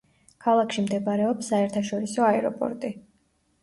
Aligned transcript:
ქალაქში 0.45 0.85
მდებარეობს 0.85 1.53
საერთაშორისო 1.55 2.29
აეროპორტი. 2.33 2.97